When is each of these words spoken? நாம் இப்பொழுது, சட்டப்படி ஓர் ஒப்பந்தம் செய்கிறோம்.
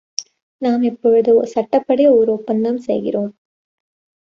நாம் 0.61 0.81
இப்பொழுது, 0.81 1.43
சட்டப்படி 1.45 2.07
ஓர் 2.07 2.29
ஒப்பந்தம் 2.29 2.77
செய்கிறோம். 2.77 3.31